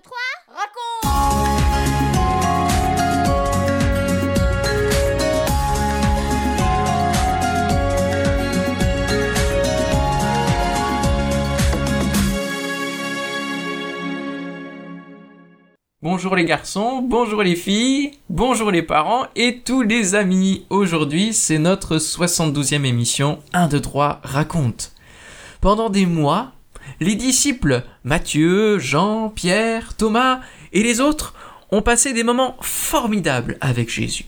[0.00, 0.16] 2, 3,
[0.48, 0.80] raconte
[16.02, 20.64] Bonjour les garçons, bonjour les filles, bonjour les parents et tous les amis.
[20.70, 24.92] Aujourd'hui, c'est notre 72e émission 1, 2, 3 raconte.
[25.60, 26.52] Pendant des mois,
[27.00, 30.40] les disciples Matthieu, Jean, Pierre, Thomas
[30.72, 31.34] et les autres
[31.70, 34.26] ont passé des moments formidables avec Jésus.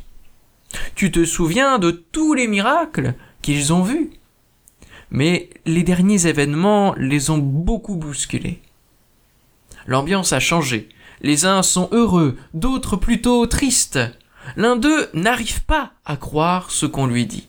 [0.95, 4.11] Tu te souviens de tous les miracles qu'ils ont vus
[5.11, 8.63] Mais les derniers événements les ont beaucoup bousculés.
[9.87, 10.89] L'ambiance a changé.
[11.21, 13.99] Les uns sont heureux, d'autres plutôt tristes.
[14.57, 17.49] L'un d'eux n'arrive pas à croire ce qu'on lui dit.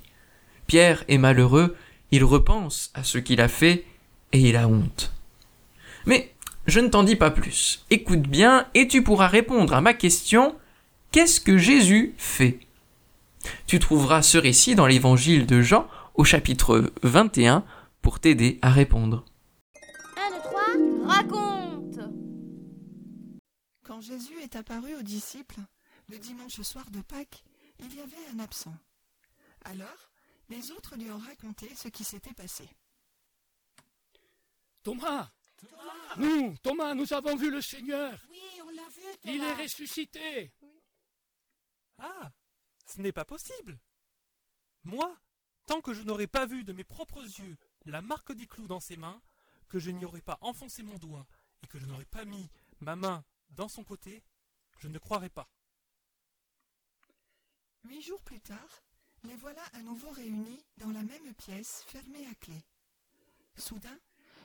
[0.68, 1.76] Pierre est malheureux,
[2.12, 3.86] il repense à ce qu'il a fait
[4.32, 5.13] et il a honte.
[6.06, 6.34] Mais
[6.66, 7.86] je ne t'en dis pas plus.
[7.90, 10.56] Écoute bien et tu pourras répondre à ma question
[11.12, 12.60] Qu'est-ce que Jésus fait?
[13.68, 17.64] Tu trouveras ce récit dans l'évangile de Jean au chapitre 21
[18.02, 19.26] pour t'aider à répondre.
[20.18, 20.62] 1, 2, 3,
[21.06, 22.00] raconte
[23.84, 25.60] Quand Jésus est apparu aux disciples,
[26.10, 27.44] le dimanche soir de Pâques,
[27.80, 28.76] il y avait un absent.
[29.66, 30.12] Alors,
[30.50, 32.68] les autres lui ont raconté ce qui s'était passé.
[34.84, 35.30] Thomas
[36.18, 38.20] Nous, Thomas, nous avons vu le Seigneur.
[38.30, 40.52] Oui, on l'a vu, Il est ressuscité.
[41.98, 42.32] Ah
[42.86, 43.80] Ce n'est pas possible.
[44.84, 45.16] Moi,
[45.66, 48.80] tant que je n'aurai pas vu de mes propres yeux la marque des clous dans
[48.80, 49.22] ses mains,
[49.68, 51.26] que je n'y aurai pas enfoncé mon doigt
[51.64, 54.24] et que je n'aurai pas mis ma main dans son côté,
[54.80, 55.50] je ne croirai pas.
[57.86, 58.84] Huit jours plus tard,
[59.24, 62.64] les voilà à nouveau réunis dans la même pièce, fermée à clé.
[63.58, 64.00] Soudain,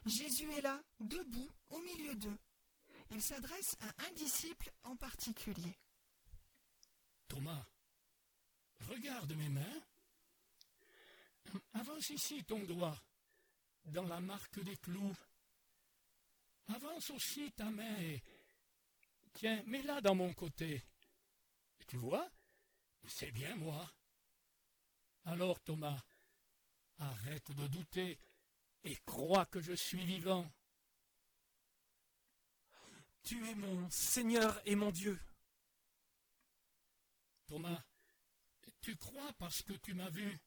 [0.06, 2.38] Jésus est là, debout, au milieu d'eux.
[3.10, 5.78] Il s'adresse à un disciple en particulier.
[7.27, 7.66] Thomas,
[8.80, 9.82] regarde mes mains.
[11.73, 13.00] Avance ici ton doigt,
[13.86, 15.17] dans la marque des clous.
[16.68, 18.23] Avance aussi ta main et...
[19.33, 20.83] Tiens, mets-la dans mon côté.
[21.86, 22.28] Tu vois
[23.06, 23.90] C'est bien moi.
[25.24, 26.02] Alors Thomas,
[26.98, 28.18] arrête de douter
[28.84, 30.50] et crois que je suis vivant.
[33.22, 35.18] Tu es mon Seigneur et mon Dieu.
[37.46, 37.83] Thomas,
[38.80, 40.38] tu crois parce que tu m'as vu.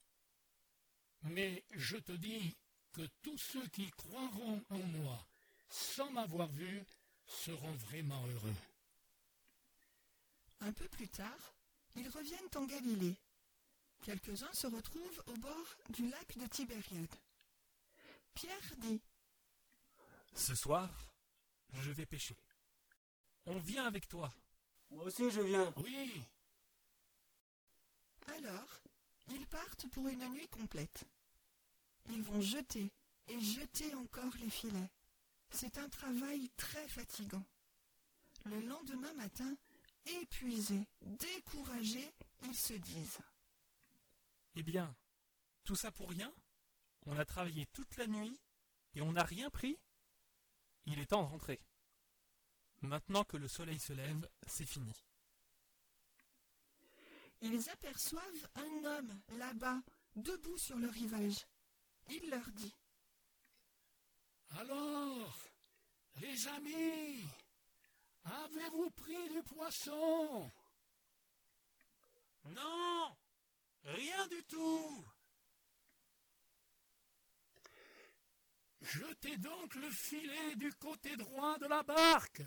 [1.24, 2.56] Mais je te dis
[2.94, 5.28] que tous ceux qui croiront en moi
[5.70, 6.84] sans m'avoir vu
[7.26, 8.56] seront vraiment heureux.
[10.62, 11.54] Un peu plus tard,
[11.96, 13.16] ils reviennent en Galilée.
[14.02, 17.16] Quelques-uns se retrouvent au bord du lac de Tibériade.
[18.34, 19.02] Pierre dit
[20.34, 20.90] Ce soir,
[21.74, 22.38] je vais pêcher.
[23.46, 24.32] On vient avec toi.
[24.90, 25.74] Moi aussi je viens.
[25.78, 26.24] Oui,
[28.28, 28.82] Alors,
[29.30, 31.06] ils partent pour une nuit complète.
[32.10, 32.92] Ils vont jeter
[33.28, 34.92] et jeter encore les filets.
[35.52, 37.46] C'est un travail très fatigant.
[38.46, 39.56] Le lendemain matin,
[40.06, 42.12] épuisés, découragés,
[42.44, 43.20] ils se disent
[44.56, 44.96] Eh bien,
[45.64, 46.34] tout ça pour rien?
[47.06, 48.40] On a travaillé toute la nuit
[48.94, 49.80] et on n'a rien pris
[50.86, 51.62] Il est temps de rentrer.
[52.82, 54.94] Maintenant que le soleil se lève, c'est fini.
[57.42, 59.82] Ils aperçoivent un homme là-bas,
[60.16, 61.48] debout sur le rivage.
[62.10, 62.76] Il leur dit
[64.60, 65.38] alors,
[66.20, 67.24] les amis,
[68.26, 70.52] avez-vous pris du poisson?
[72.46, 73.16] Non
[73.84, 74.91] Rien du tout
[78.92, 82.42] Jetez donc le filet du côté droit de la barque.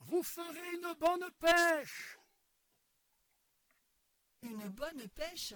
[0.00, 2.18] Vous ferez une bonne pêche.
[4.42, 5.54] Une bonne pêche?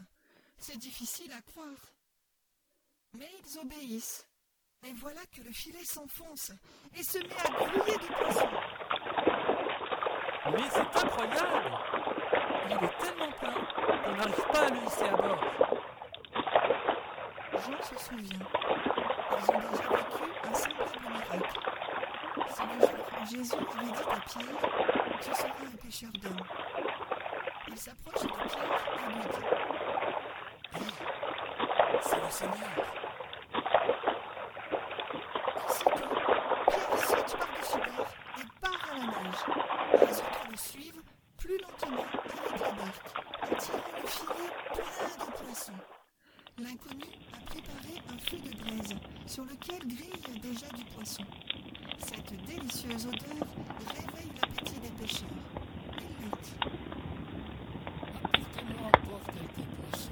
[0.59, 1.93] C'est difficile à croire.
[3.15, 4.25] Mais ils obéissent.
[4.85, 6.53] Et voilà que le filet s'enfonce
[6.95, 8.51] et se met à grouiller de poissons.
[10.53, 11.79] Mais c'est incroyable
[12.67, 13.67] Il est tellement plein
[14.05, 15.43] qu'on n'arrive pas à le hisser à bord.
[17.55, 18.66] Jean se souvient.
[23.29, 24.57] Jésus avait dit à Pierre
[25.21, 26.47] Tu seras un pêcheur d'hommes.
[27.69, 29.21] Il s'approche de Pierre et lui
[30.81, 30.93] dit
[32.03, 33.06] C'est le Seigneur.
[49.49, 51.25] lequel grille déjà du poisson.
[51.99, 53.49] Cette délicieuse odeur
[53.95, 55.29] réveille l'appétit des pêcheurs.
[55.99, 56.57] Il leur dit
[58.23, 60.11] Apportez-moi encore quelques poissons.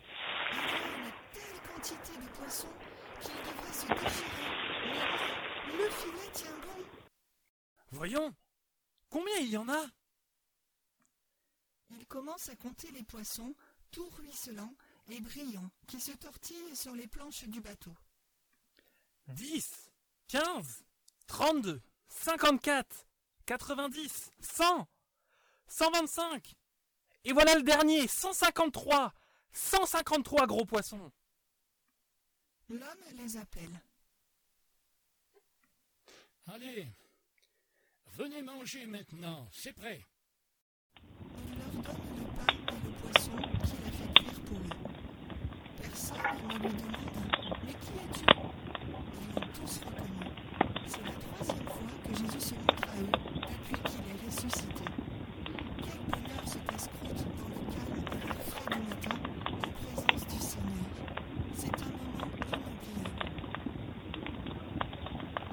[0.52, 2.76] Il y a une telle quantité de poissons
[3.22, 4.52] qu'il devrait se déchirer.
[5.68, 6.84] Mais le filet tient bon.
[7.92, 8.34] Voyons
[9.10, 9.86] Combien il y en a?
[11.90, 13.54] Il commence à compter les poissons
[13.92, 14.76] tout ruisselants
[15.10, 17.96] et brillants, qui se tortillent sur les planches du bateau.
[19.28, 19.92] 10,
[20.28, 20.84] 15,
[21.28, 23.08] 32, 54,
[23.46, 24.88] 90, 100,
[25.68, 26.56] 125.
[27.24, 29.14] Et voilà le dernier, 153.
[29.54, 31.12] 153 gros poissons.
[32.70, 33.82] L'homme les appelle.
[36.48, 36.88] Allez,
[38.14, 40.06] venez manger maintenant, c'est prêt.
[46.10, 48.26] Mais qui es-tu
[48.82, 50.26] Ils l'ont tous reconnu.
[50.88, 54.86] C'est la troisième fois que Jésus se montre à eux depuis qu'il est ressuscité.
[55.78, 59.16] Quel bonheur se casse-croûte dans le calme et l'air frais du matin
[59.52, 60.90] en présence du Seigneur.
[61.56, 63.30] C'est un moment inoubliable.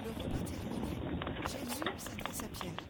[0.04, 0.92] Le repas terminé,
[1.42, 2.82] Jésus s'adresse à Pierre.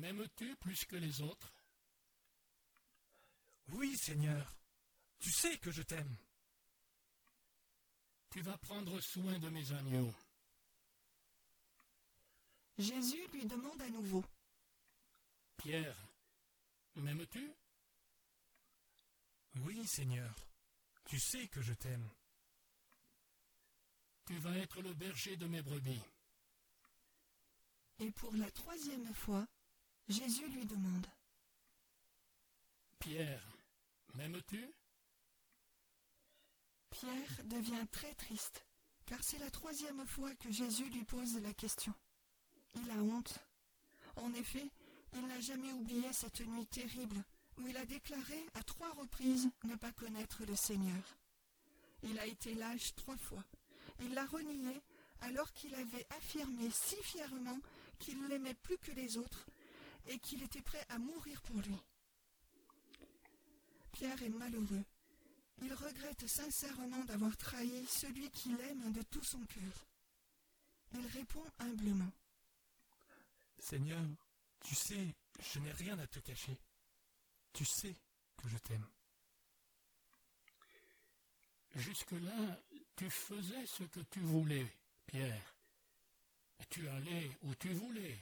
[0.00, 1.54] M'aimes-tu plus que les autres?
[3.68, 4.63] Oui, Seigneur.
[5.24, 6.16] Tu sais que je t'aime.
[8.28, 10.14] Tu vas prendre soin de mes agneaux.
[12.76, 14.22] Jésus lui demande à nouveau.
[15.56, 15.96] Pierre,
[16.96, 17.50] m'aimes-tu?
[19.60, 20.36] Oui, Seigneur.
[21.06, 22.10] Tu sais que je t'aime.
[24.26, 26.02] Tu vas être le berger de mes brebis.
[27.98, 29.48] Et pour la troisième fois,
[30.06, 31.06] Jésus lui demande.
[32.98, 33.48] Pierre,
[34.16, 34.70] m'aimes-tu?
[36.94, 38.64] Pierre devient très triste,
[39.04, 41.92] car c'est la troisième fois que Jésus lui pose la question.
[42.76, 43.36] Il a honte.
[44.14, 44.70] En effet,
[45.12, 47.16] il n'a jamais oublié cette nuit terrible
[47.58, 51.16] où il a déclaré à trois reprises ne pas connaître le Seigneur.
[52.04, 53.42] Il a été lâche trois fois.
[53.98, 54.80] Il l'a renié
[55.22, 57.58] alors qu'il avait affirmé si fièrement
[57.98, 59.46] qu'il l'aimait plus que les autres
[60.06, 61.76] et qu'il était prêt à mourir pour lui.
[63.90, 64.84] Pierre est malheureux.
[65.62, 69.86] Il regrette sincèrement d'avoir trahi celui qu'il aime de tout son cœur.
[70.92, 72.12] Il répond humblement.
[73.58, 74.04] Seigneur,
[74.60, 76.58] tu sais, je n'ai rien à te cacher.
[77.52, 77.94] Tu sais
[78.36, 78.86] que je t'aime.
[81.74, 82.60] Jusque-là,
[82.96, 84.66] tu faisais ce que tu voulais,
[85.06, 85.54] Pierre.
[86.70, 88.18] Tu allais où tu voulais.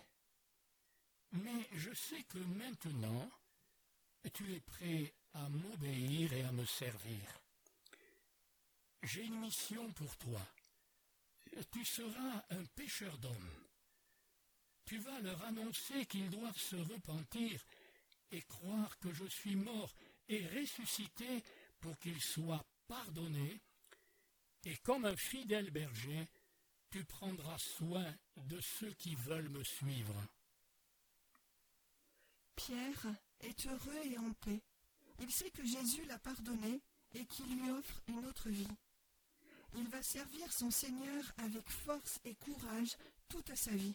[1.33, 3.31] Mais je sais que maintenant,
[4.33, 7.41] tu es prêt à m'obéir et à me servir.
[9.03, 10.41] J'ai une mission pour toi.
[11.71, 13.51] Tu seras un pêcheur d'hommes.
[14.85, 17.65] Tu vas leur annoncer qu'ils doivent se repentir
[18.31, 19.95] et croire que je suis mort
[20.29, 21.43] et ressuscité
[21.81, 23.61] pour qu'ils soient pardonnés.
[24.65, 26.29] Et comme un fidèle berger,
[26.91, 30.15] tu prendras soin de ceux qui veulent me suivre.
[32.55, 33.07] Pierre
[33.41, 34.63] est heureux et en paix.
[35.25, 36.81] Il sait que Jésus l'a pardonné
[37.15, 38.67] et qu'il lui offre une autre vie.
[39.77, 42.97] Il va servir son Seigneur avec force et courage
[43.29, 43.95] toute sa vie.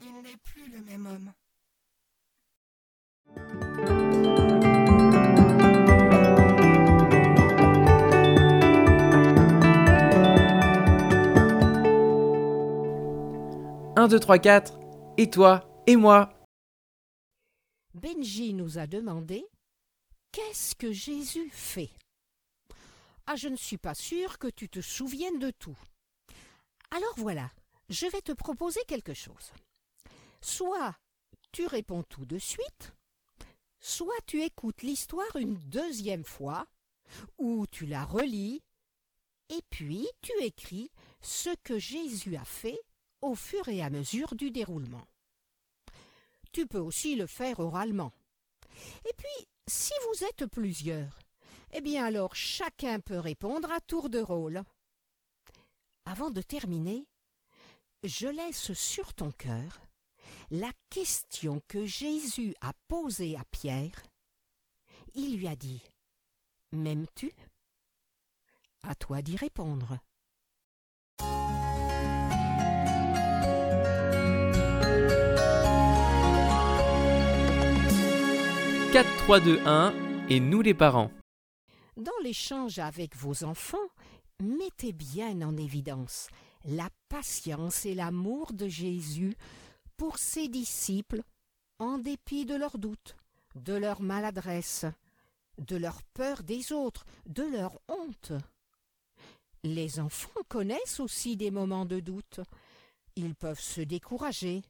[0.00, 1.32] Il n'est plus le même homme.
[13.96, 14.78] Un, deux, trois, quatre.
[15.16, 16.32] Et toi Et moi?
[17.94, 19.44] Benji nous a demandé
[20.36, 21.88] Qu'est-ce que Jésus fait?
[23.24, 25.78] Ah, je ne suis pas sûre que tu te souviennes de tout.
[26.90, 27.50] Alors voilà,
[27.88, 29.54] je vais te proposer quelque chose.
[30.42, 30.94] Soit
[31.52, 32.92] tu réponds tout de suite,
[33.80, 36.66] soit tu écoutes l'histoire une deuxième fois,
[37.38, 38.62] ou tu la relis,
[39.48, 40.90] et puis tu écris
[41.22, 42.78] ce que Jésus a fait
[43.22, 45.08] au fur et à mesure du déroulement.
[46.52, 48.12] Tu peux aussi le faire oralement.
[49.06, 51.18] Et puis, si vous êtes plusieurs,
[51.72, 54.62] eh bien alors chacun peut répondre à tour de rôle.
[56.04, 57.06] Avant de terminer,
[58.04, 59.80] je laisse sur ton cœur
[60.50, 64.02] la question que Jésus a posée à Pierre.
[65.14, 65.82] Il lui a dit
[66.72, 67.32] M'aimes-tu?
[68.82, 69.98] À toi d'y répondre.
[78.96, 79.94] 4, 3, 2, 1
[80.30, 81.10] et nous les parents.
[81.98, 83.90] Dans l'échange avec vos enfants,
[84.40, 86.28] mettez bien en évidence
[86.64, 89.36] la patience et l'amour de Jésus
[89.98, 91.20] pour ses disciples,
[91.78, 93.16] en dépit de leurs doutes,
[93.54, 94.86] de leur maladresse,
[95.58, 98.32] de leur peur des autres, de leur honte.
[99.62, 102.40] Les enfants connaissent aussi des moments de doute.
[103.14, 104.62] Ils peuvent se décourager,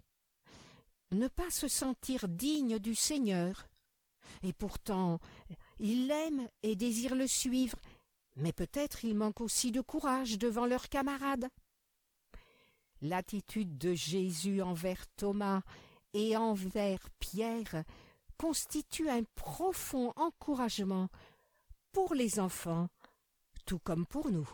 [1.12, 3.68] ne pas se sentir dignes du Seigneur.
[4.42, 5.18] Et pourtant,
[5.78, 7.78] ils l'aiment et désirent le suivre,
[8.37, 11.49] mais peut-être il manque aussi de courage devant leurs camarades.
[13.02, 15.62] L'attitude de Jésus envers Thomas
[16.14, 17.85] et envers Pierre
[18.38, 21.09] constitue un profond encouragement
[21.92, 22.88] pour les enfants,
[23.64, 24.49] tout comme pour nous.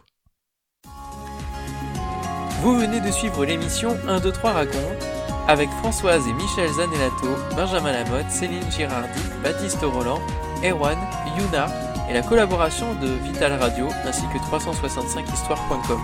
[2.63, 7.93] Vous venez de suivre l'émission 1, 2, 3 raconte avec Françoise et Michel Zanellato, Benjamin
[7.93, 10.21] Lamotte, Céline Girardi, Baptiste Roland,
[10.65, 10.99] Erwan,
[11.39, 11.67] Yuna
[12.09, 16.01] et la collaboration de Vital Radio ainsi que 365histoire.com.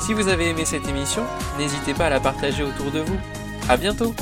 [0.00, 1.22] Si vous avez aimé cette émission,
[1.58, 3.16] n'hésitez pas à la partager autour de vous.
[3.68, 4.14] À bientôt!